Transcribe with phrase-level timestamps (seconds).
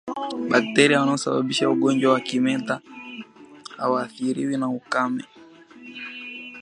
[0.49, 2.81] Bakteria wanaosababisha ugonjwa wa kimeta
[3.77, 5.23] hawaathiriwi na ukame